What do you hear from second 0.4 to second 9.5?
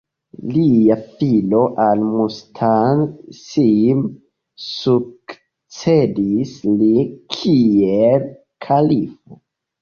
Lia filo Al-Musta'sim sukcedis lin kiel kalifo.